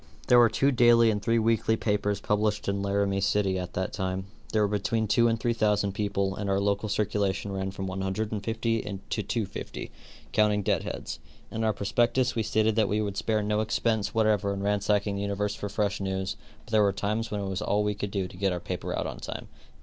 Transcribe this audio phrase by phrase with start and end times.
[0.29, 4.25] There were two daily and three weekly papers published in Laramie City av that time.
[4.51, 8.81] There were between two and three thousand people and our local circulation ran from 150
[9.09, 9.91] to 250,
[10.33, 11.19] counting dead heads.
[11.51, 15.21] In our prospectus we stated that we would spare no expense whatever in ransacking the
[15.21, 18.27] universe for fresh news, but there were times when it was all we could do
[18.27, 19.49] to get our paper out on time.